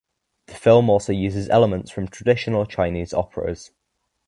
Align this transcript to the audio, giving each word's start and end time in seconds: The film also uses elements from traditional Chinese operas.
The 0.47 0.55
film 0.55 0.89
also 0.89 1.13
uses 1.13 1.47
elements 1.49 1.91
from 1.91 2.07
traditional 2.07 2.65
Chinese 2.65 3.13
operas. 3.13 3.69